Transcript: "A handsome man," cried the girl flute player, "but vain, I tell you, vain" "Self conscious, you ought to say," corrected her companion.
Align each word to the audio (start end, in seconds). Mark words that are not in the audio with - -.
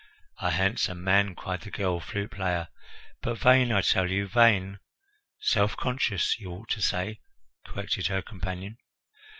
"A 0.39 0.49
handsome 0.49 1.03
man," 1.03 1.35
cried 1.35 1.61
the 1.61 1.69
girl 1.69 1.99
flute 1.99 2.31
player, 2.31 2.69
"but 3.21 3.37
vain, 3.37 3.71
I 3.71 3.81
tell 3.83 4.09
you, 4.09 4.27
vain" 4.27 4.79
"Self 5.41 5.77
conscious, 5.77 6.39
you 6.39 6.49
ought 6.53 6.69
to 6.69 6.81
say," 6.81 7.19
corrected 7.65 8.07
her 8.07 8.23
companion. 8.23 8.79